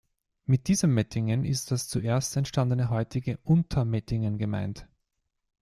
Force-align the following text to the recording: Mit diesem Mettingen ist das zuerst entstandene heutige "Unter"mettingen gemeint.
Mit 0.45 0.67
diesem 0.67 0.95
Mettingen 0.95 1.45
ist 1.45 1.69
das 1.69 1.87
zuerst 1.87 2.35
entstandene 2.35 2.89
heutige 2.89 3.37
"Unter"mettingen 3.43 4.39
gemeint. 4.39 4.87